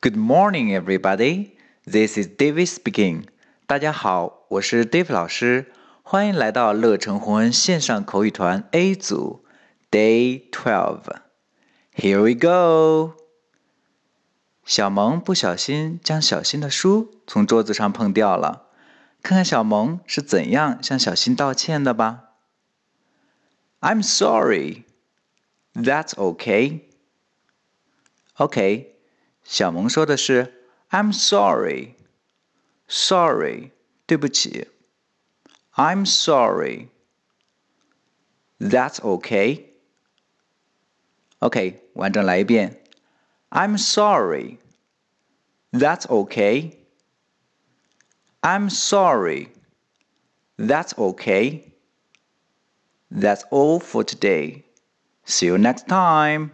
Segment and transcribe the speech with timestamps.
[0.00, 1.52] Good morning, everybody.
[1.84, 3.24] This is David speaking.
[3.66, 9.44] 大家好，我是 Dave 老师，欢迎来到乐成红恩线上口语团 A 组
[9.90, 11.02] Day Twelve.
[11.94, 13.14] Here we go.
[14.64, 18.68] 小萌不小心将小新的书从桌子上碰掉了，
[19.22, 22.30] 看看小萌是怎样向小新道歉的吧。
[23.80, 24.84] I'm sorry.
[25.74, 26.80] That's okay.
[28.36, 28.96] OK，
[29.42, 30.52] 小萌说的是
[30.90, 31.94] "I'm sorry,
[32.88, 33.70] sorry，
[34.06, 34.68] 对不起。
[35.74, 36.88] I'm sorry.
[38.58, 39.64] That's okay.
[41.40, 42.82] OK，完整来一遍。
[43.50, 44.58] I'm sorry.
[45.72, 46.76] That's okay.
[48.40, 49.48] I'm sorry.
[50.56, 51.72] That's okay.
[53.10, 54.62] That's all for today.
[55.26, 56.50] See you next time.